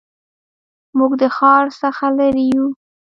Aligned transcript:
موږ 0.97 1.11
د 1.21 1.23
ښار 1.35 1.65
څخه 1.81 2.05
لرې 2.17 2.43
یو 2.53 2.65